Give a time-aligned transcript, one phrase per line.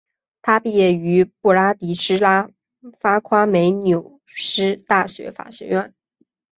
[0.41, 2.49] 他毕业于布拉迪斯拉
[2.99, 5.93] 发夸美纽斯大学法学院。